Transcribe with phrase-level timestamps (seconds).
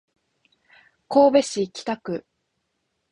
[1.07, 2.25] 神戸市北区